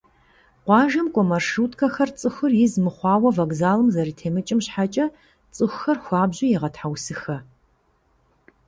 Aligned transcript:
Къуажэм 0.65 1.07
кӏуэ 1.13 1.23
маршруткэхэм 1.29 2.09
цӏыхур 2.19 2.51
из 2.65 2.73
мыхъуауэ 2.83 3.29
вокзалым 3.37 3.89
зэрытемыкӏым 3.95 4.59
щхьэкӏэ 4.65 5.05
цӏыхухэр 5.55 5.97
хуабжьу 6.03 6.51
егъэтхьэусыхэ. 6.55 7.37